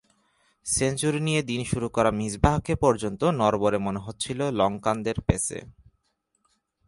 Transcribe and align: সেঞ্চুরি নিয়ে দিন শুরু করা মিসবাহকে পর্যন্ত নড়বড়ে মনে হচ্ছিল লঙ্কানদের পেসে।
সেঞ্চুরি 0.65 1.19
নিয়ে 1.19 1.41
দিন 1.41 1.61
শুরু 1.63 1.87
করা 1.89 2.11
মিসবাহকে 2.11 2.73
পর্যন্ত 2.75 3.21
নড়বড়ে 3.39 3.77
মনে 3.77 3.99
হচ্ছিল 3.99 4.39
লঙ্কানদের 4.51 5.17
পেসে। 5.21 5.59